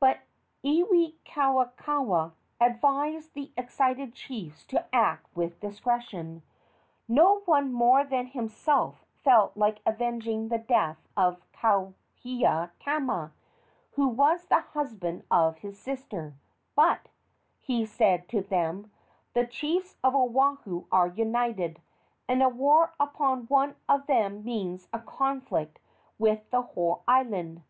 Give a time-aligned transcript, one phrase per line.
[0.00, 0.18] But
[0.64, 6.42] Iwikauikaua advised the excited chiefs to act with discretion.
[7.06, 13.30] No one more than himself felt like avenging the death of Kauhiakama,
[13.92, 16.34] who was the husband of his sister;
[16.74, 17.08] "but,"
[17.60, 18.90] he said to them,
[19.32, 21.80] "the chiefs of Oahu are united,
[22.26, 25.78] and a war upon one of them means a conflict
[26.18, 27.62] with the whole island.